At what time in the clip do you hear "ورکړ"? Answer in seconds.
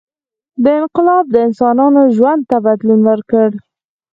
3.09-3.49